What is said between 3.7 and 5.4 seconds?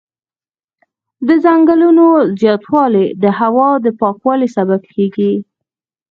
د پاکوالي سبب کېږي.